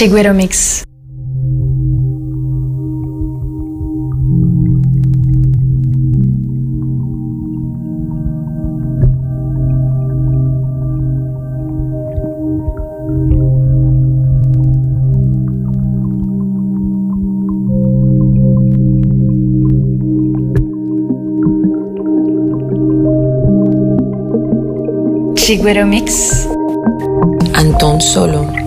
[0.00, 0.82] Chigüero Mix.
[25.34, 26.48] Chigüero Mix.
[27.52, 28.59] Antón Solo.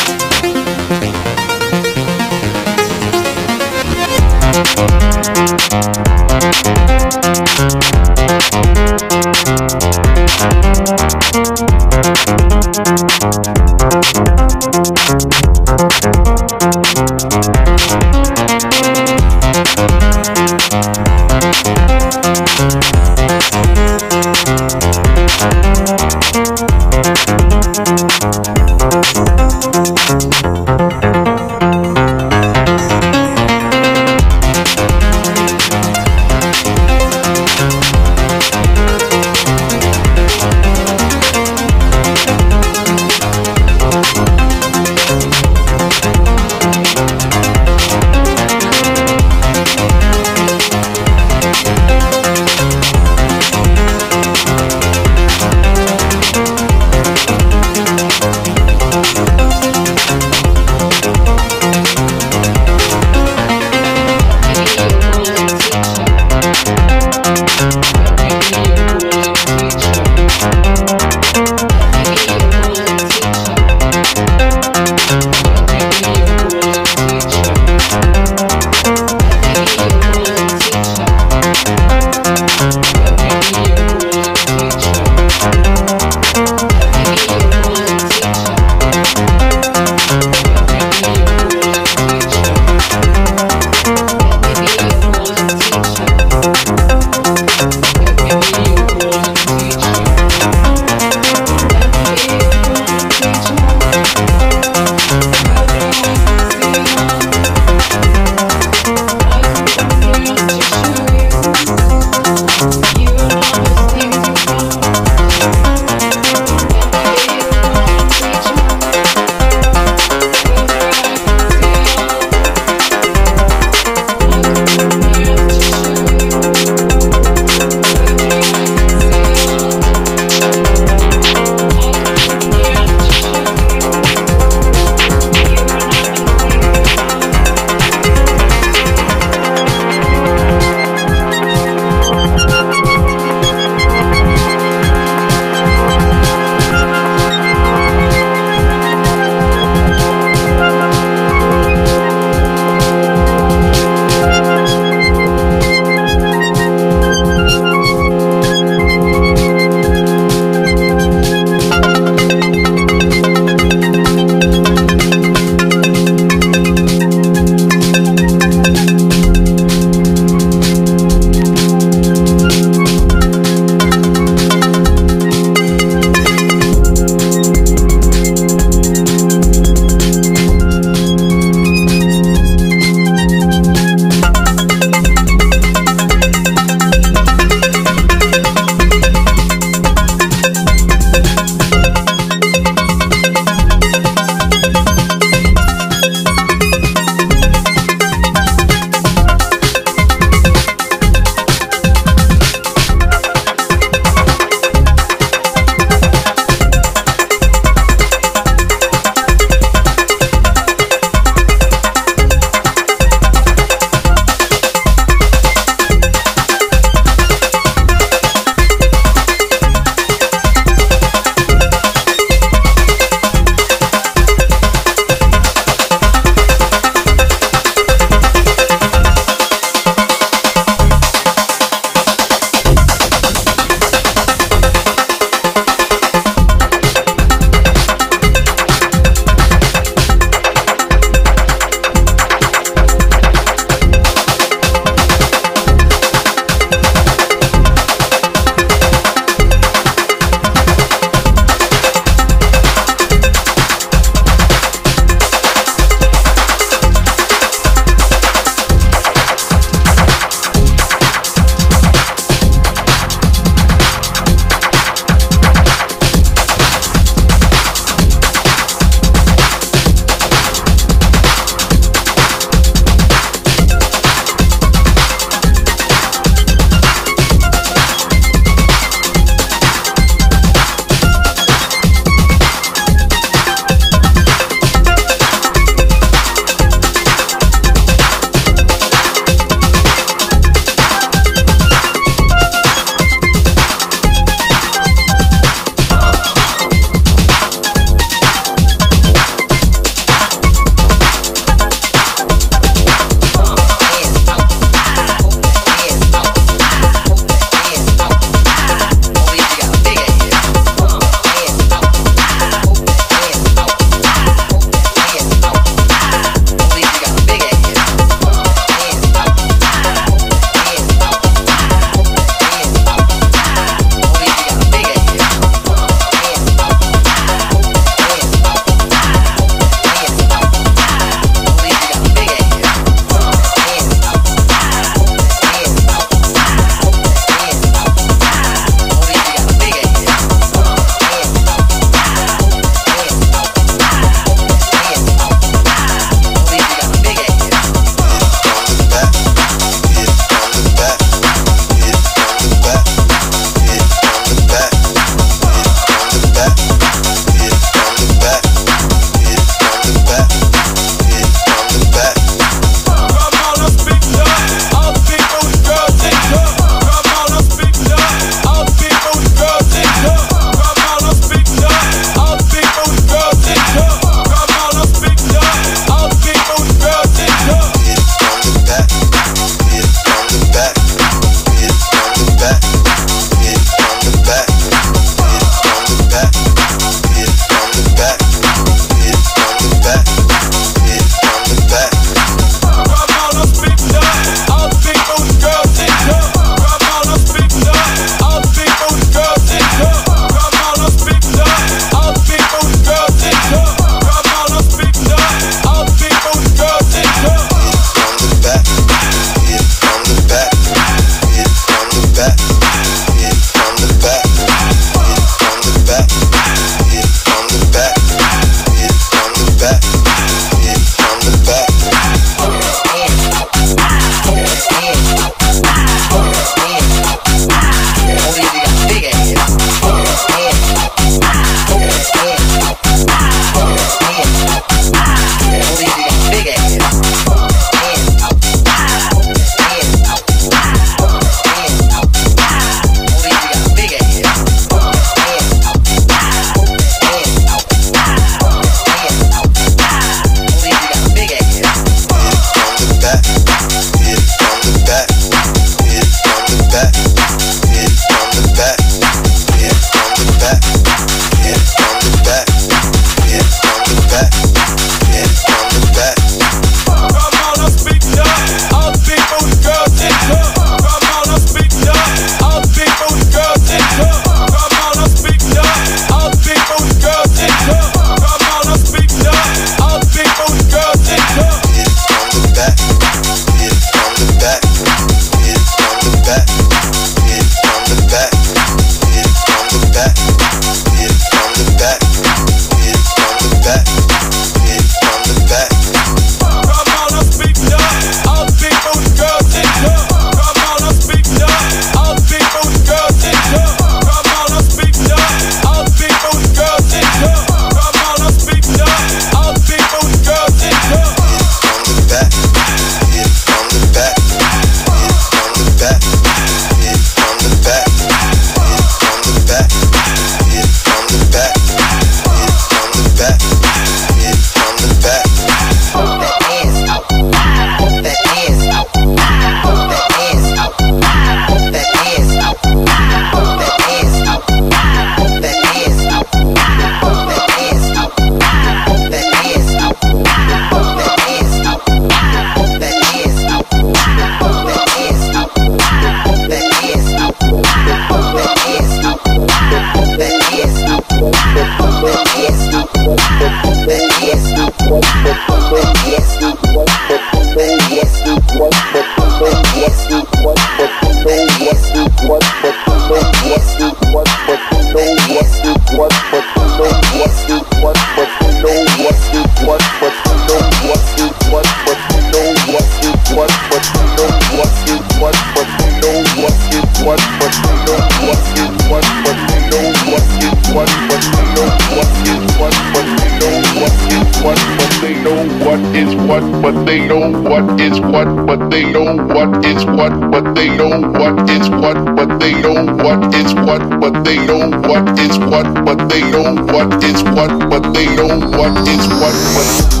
[586.90, 591.48] they know what is what, but they know what is what, but they know what
[591.48, 596.08] is what, but they know what is what, but they know what is what, but
[596.08, 600.00] they know what is what, but they know what is what, but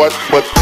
[0.00, 0.59] what, but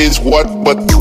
[0.00, 0.99] is what, but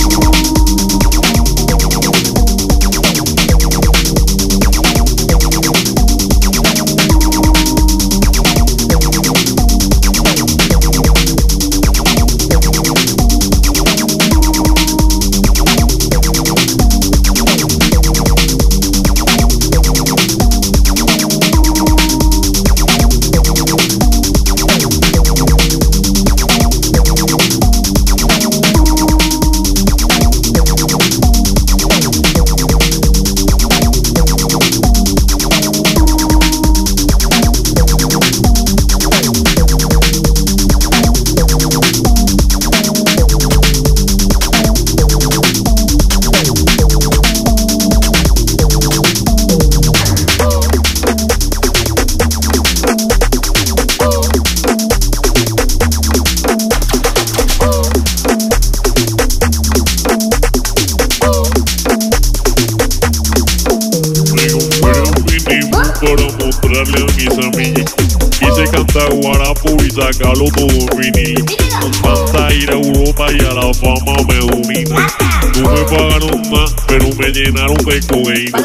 [77.40, 78.60] llenaron de cocaína.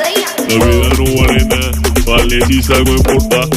[0.48, 1.70] La vida no vale nada,
[2.06, 3.48] vale si salgo en portada.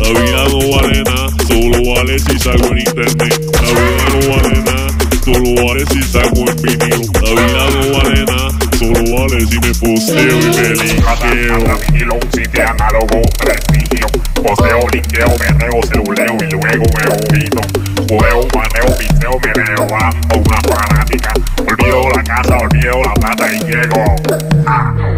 [0.00, 3.34] La vida no vale nada, solo vale si salgo en internet.
[3.54, 4.88] La vida no vale nada,
[5.24, 7.00] solo vale si salgo en vinilo.
[7.22, 12.14] La vida no vale nada, solo vale si me posteo y me linkeo.
[12.14, 14.06] un sitio análogo, prestigio.
[14.34, 17.60] Poseo, linkeo, berreo, celuleo y luego me ojito.
[18.08, 20.87] Judeo, mareo, pisteo, me leo, una
[22.28, 25.17] 看到牛郎在 Diego。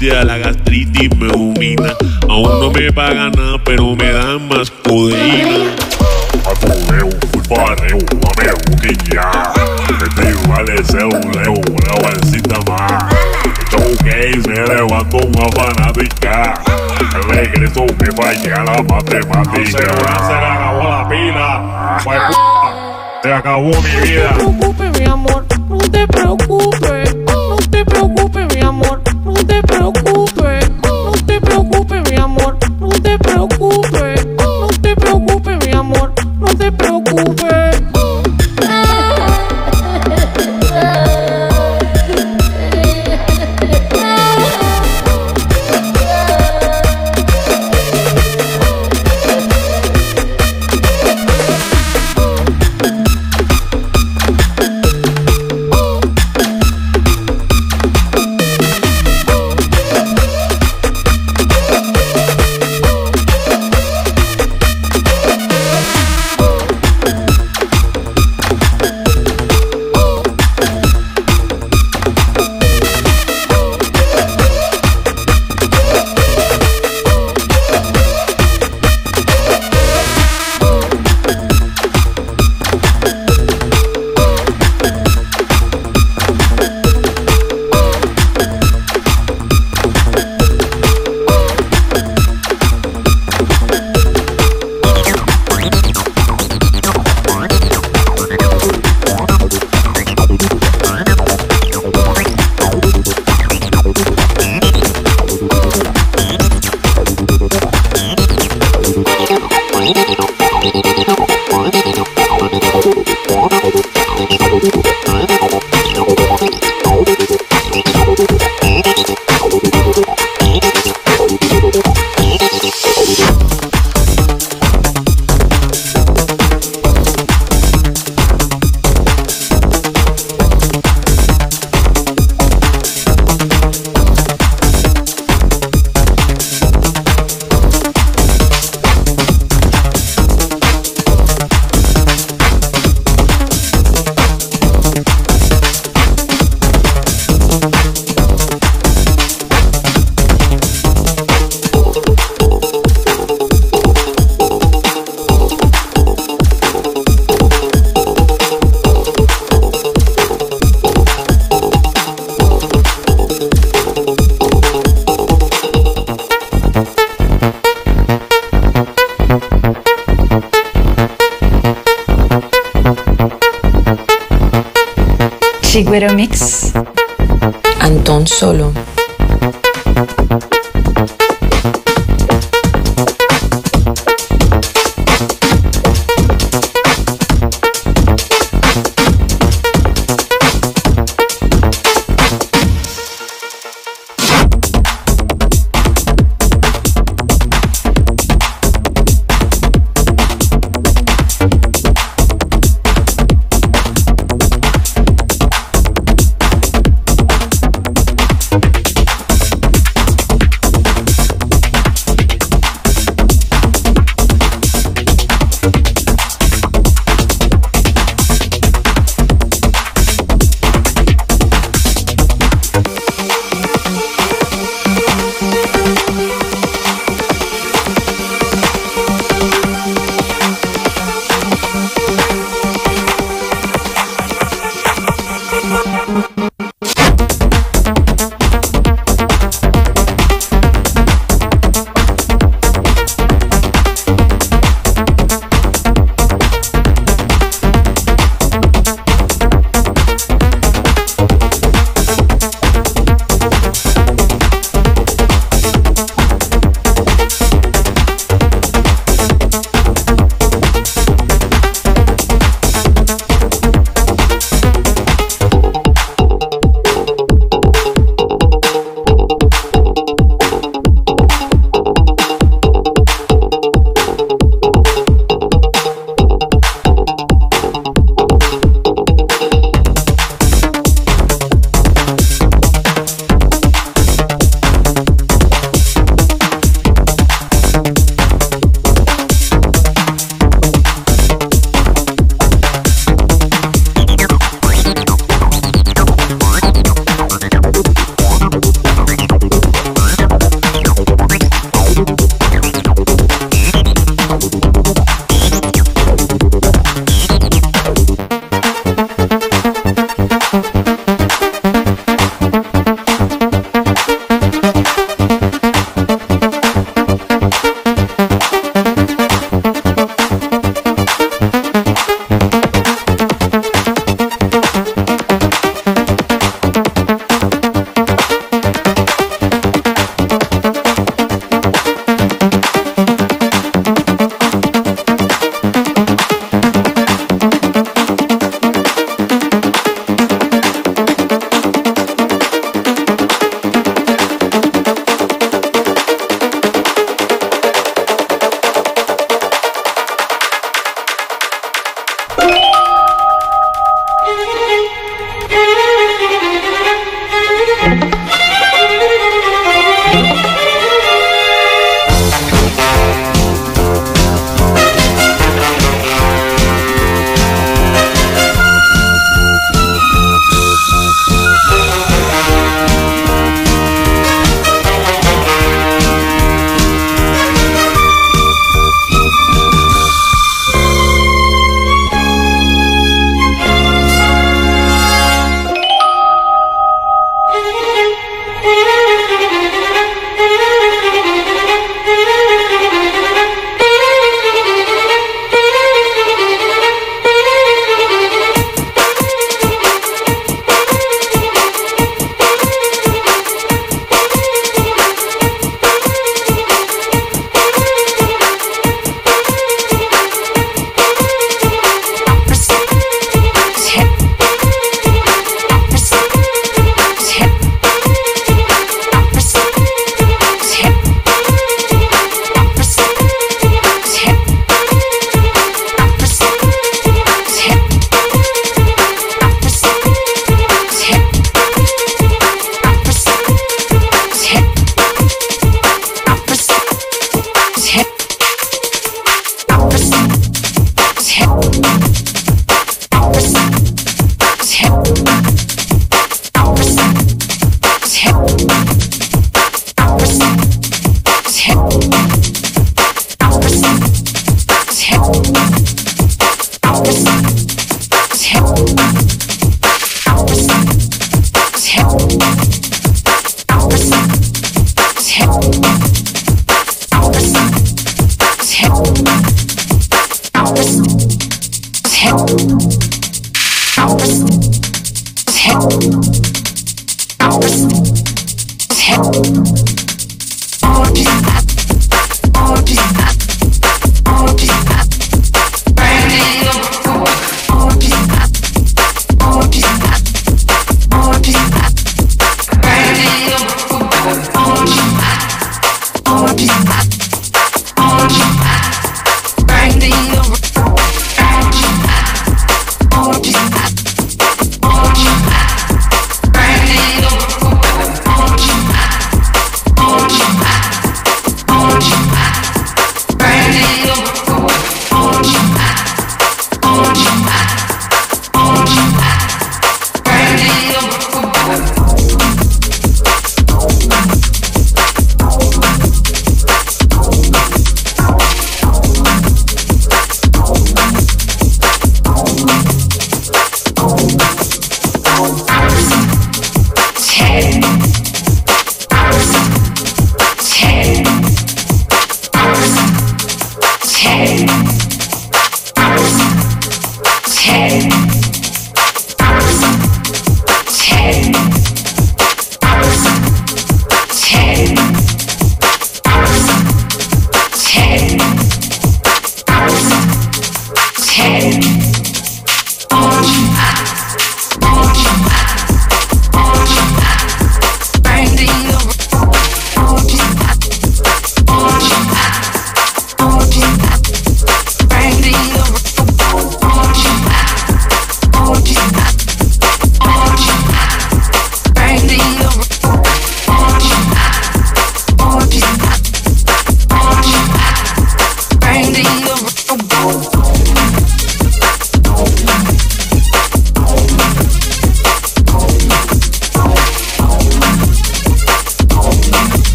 [0.00, 1.94] Hacia la gastritis me domina.
[2.26, 5.74] Aún no me pagan nada, pero me dan más codeína.
[6.50, 9.30] Atoleu, fui pareu, mameu, que ya.
[10.00, 13.04] Metei vale seu, leu, leu, ansita más.
[13.70, 16.54] Showcase, me levanto una fanática.
[17.28, 19.66] Regreso me falla la matemática.
[19.66, 21.98] Se le acabó la pila.
[22.04, 22.20] Pues,
[23.22, 24.30] se acabó mi vida.
[24.38, 27.16] No te preocupes, mi amor, no te preocupes.
[27.16, 28.39] No te preocupes,
[29.62, 30.09] broke.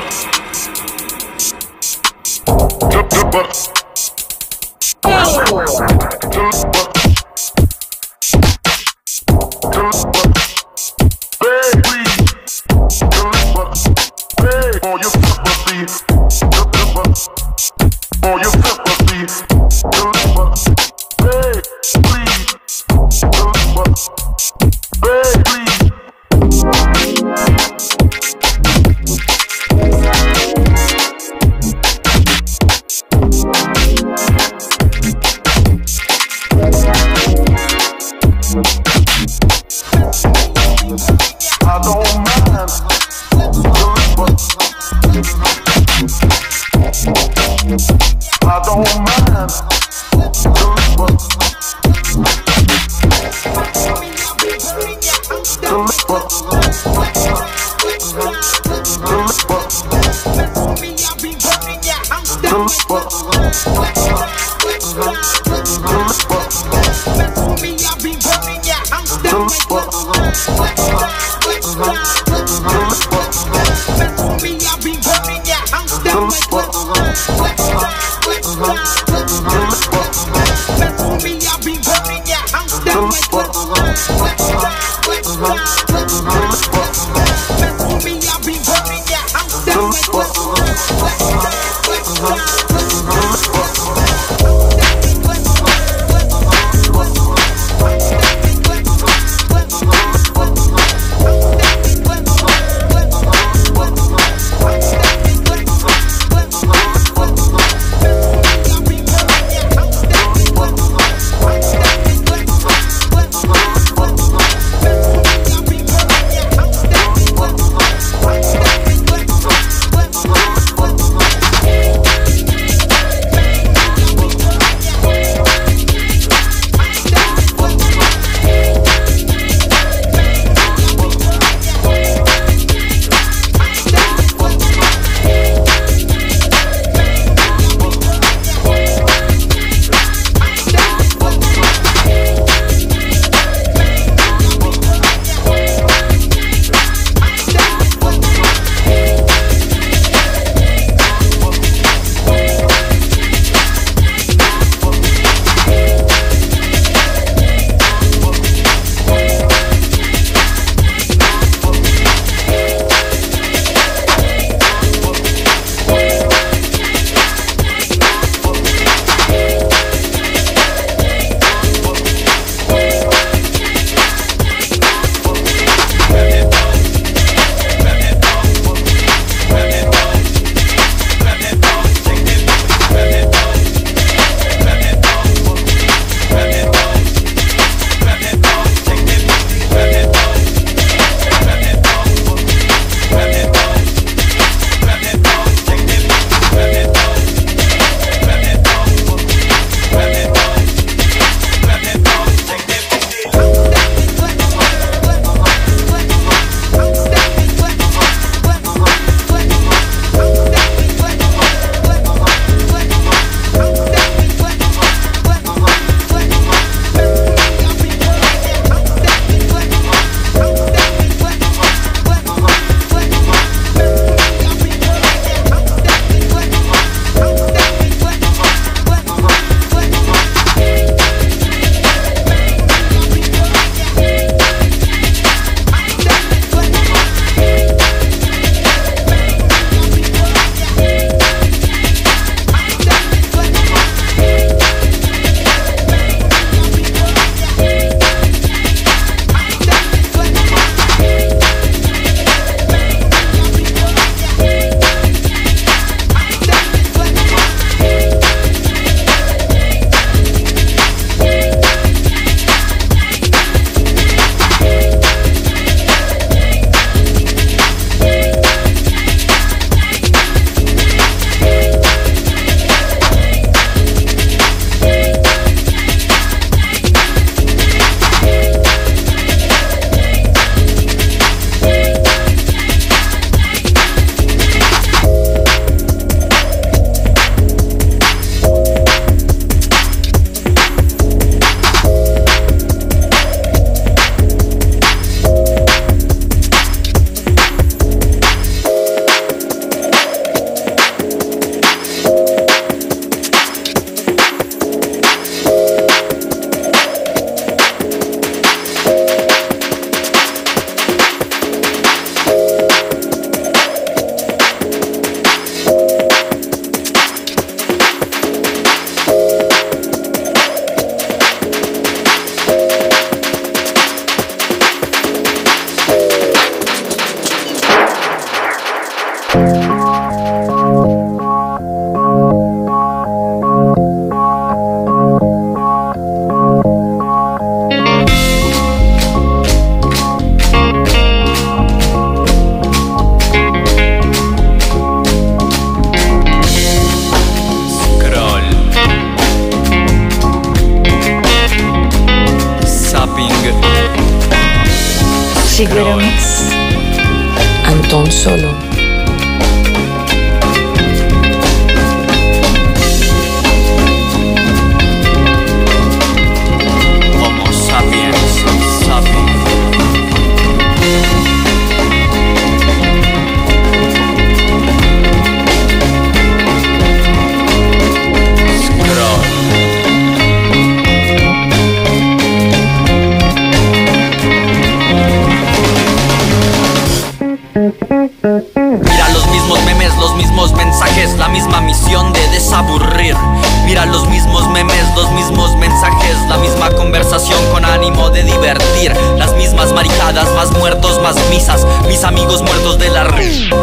[0.00, 0.26] bucks.
[2.90, 3.76] Good, good bucks.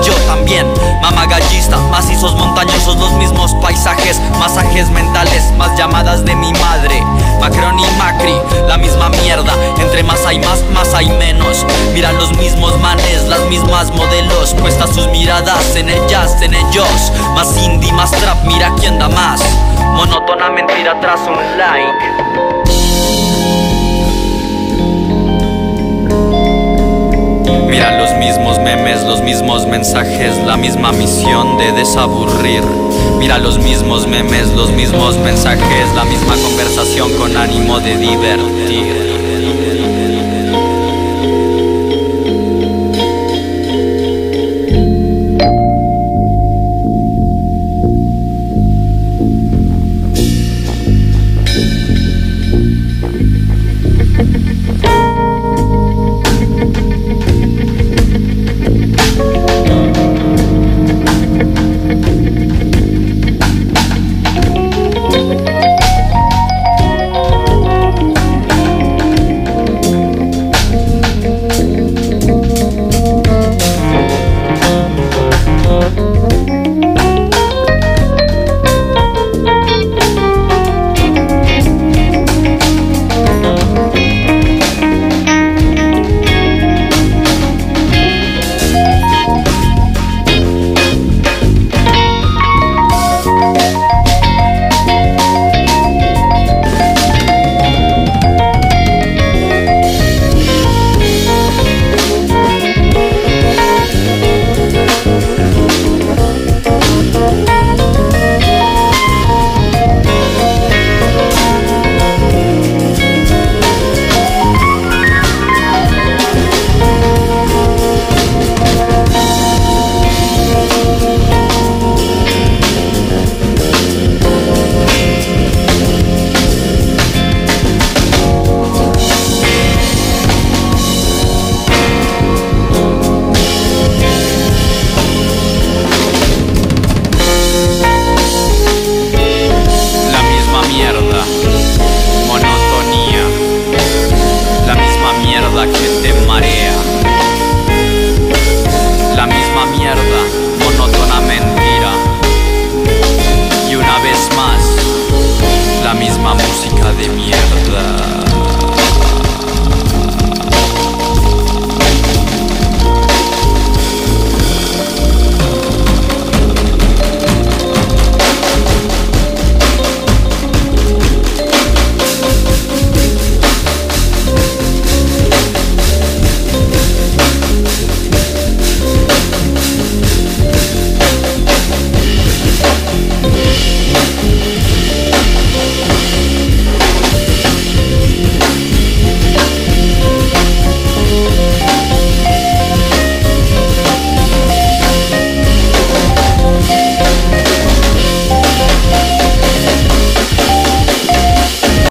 [0.03, 0.65] Yo también,
[1.01, 7.01] mamá gallista, macizos montañosos, los mismos paisajes, masajes mentales, más llamadas de mi madre.
[7.39, 8.35] Macron y Macri,
[8.67, 11.65] la misma mierda, entre más hay más, más hay menos.
[11.93, 17.11] Mira los mismos manes, las mismas modelos, puestas sus miradas en ellas, en ellos.
[17.35, 19.41] Más indie, más trap, mira quién da más.
[19.93, 22.52] Monótona mentira tras un like.
[27.73, 32.61] Mira los mismos memes, los mismos mensajes, la misma misión de desaburrir.
[33.17, 39.12] Mira los mismos memes, los mismos mensajes, la misma conversación con ánimo de divertir.